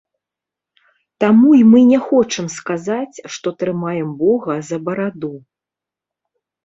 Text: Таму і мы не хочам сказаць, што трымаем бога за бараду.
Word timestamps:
Таму 1.23 1.49
і 1.57 1.59
мы 1.73 1.81
не 1.91 1.99
хочам 2.07 2.45
сказаць, 2.57 3.23
што 3.35 3.47
трымаем 3.63 4.09
бога 4.23 4.59
за 4.71 4.77
бараду. 4.89 5.33